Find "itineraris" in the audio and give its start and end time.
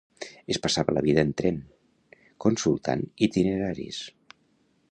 3.27-4.01